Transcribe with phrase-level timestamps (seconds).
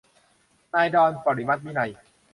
[0.73, 1.91] นายดอน ปรมัตถ์วินัย